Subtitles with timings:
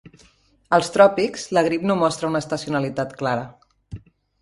[0.77, 4.05] Als tròpics, la grip no mostra una estacionalitat clara.